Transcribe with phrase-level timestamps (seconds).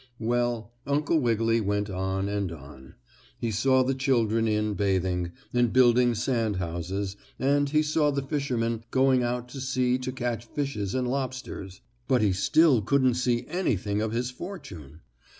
[0.17, 2.95] Well, Uncle Wiggily went on and on.
[3.37, 8.83] He saw the children in bathing, and building sand houses, and he saw the fishermen
[8.89, 14.01] going out to sea to catch fishes and lobsters, but still he couldn't see anything
[14.01, 15.01] of his fortune.